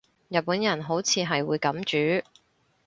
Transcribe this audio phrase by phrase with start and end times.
[0.29, 2.25] 日本人好似係會噉煮